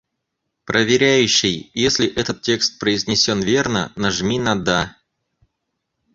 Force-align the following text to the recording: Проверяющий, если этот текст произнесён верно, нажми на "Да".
Проверяющий, 0.65 1.69
если 1.75 2.07
этот 2.07 2.41
текст 2.41 2.79
произнесён 2.79 3.43
верно, 3.43 3.93
нажми 3.95 4.39
на 4.39 4.55
"Да". 4.55 4.97